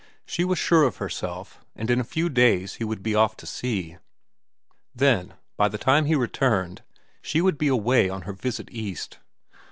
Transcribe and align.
She 0.25 0.43
was 0.43 0.57
sure 0.57 0.81
of 0.81 0.97
herself, 0.97 1.63
and 1.75 1.87
in 1.91 1.99
a 1.99 2.03
few 2.03 2.27
days 2.27 2.73
he 2.81 2.83
would 2.83 3.03
be 3.03 3.13
off 3.13 3.37
to 3.37 3.45
sea. 3.45 3.97
Then, 4.95 5.35
by 5.57 5.67
the 5.69 5.77
time 5.77 6.05
he 6.05 6.15
returned, 6.15 6.81
she 7.21 7.39
would 7.39 7.59
be 7.59 7.67
away 7.67 8.09
on 8.09 8.23
her 8.23 8.33
visit 8.33 8.67
East. 8.71 9.19